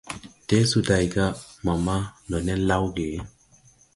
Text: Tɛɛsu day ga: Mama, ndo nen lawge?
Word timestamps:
Tɛɛsu 0.47 0.79
day 0.87 1.05
ga: 1.13 1.25
Mama, 1.65 1.95
ndo 2.27 2.37
nen 2.45 2.61
lawge? 2.69 3.07